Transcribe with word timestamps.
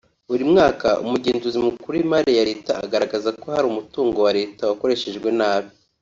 Buri 0.29 0.43
mwaka 0.51 0.87
Umugenzuzi 1.03 1.59
mukuru 1.67 1.93
w’imari 1.97 2.31
ya 2.37 2.47
leta 2.49 2.71
agaragaza 2.85 3.29
ko 3.41 3.45
hari 3.55 3.65
umutungo 3.67 4.17
wa 4.25 4.31
Leta 4.39 4.61
wakoreshejwe 4.69 5.29
nabi 5.39 5.69